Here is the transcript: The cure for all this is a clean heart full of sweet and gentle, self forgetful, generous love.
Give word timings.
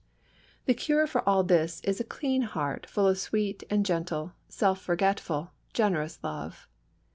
The 0.65 0.73
cure 0.73 1.05
for 1.05 1.21
all 1.29 1.43
this 1.43 1.79
is 1.83 1.99
a 1.99 2.03
clean 2.03 2.41
heart 2.41 2.87
full 2.89 3.07
of 3.07 3.19
sweet 3.19 3.61
and 3.69 3.85
gentle, 3.85 4.33
self 4.49 4.81
forgetful, 4.81 5.51
generous 5.73 6.17
love. 6.23 6.67